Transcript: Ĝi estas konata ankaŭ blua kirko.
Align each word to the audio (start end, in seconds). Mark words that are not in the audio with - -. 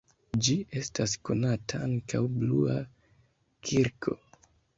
Ĝi 0.45 0.53
estas 0.79 1.13
konata 1.29 1.81
ankaŭ 1.89 2.23
blua 2.41 2.79
kirko. 3.71 4.19